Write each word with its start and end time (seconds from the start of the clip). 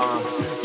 uh. 0.00 0.59